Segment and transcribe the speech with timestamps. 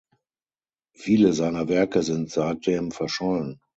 [0.95, 3.61] Viele seiner Werke sind seitdem verschollen.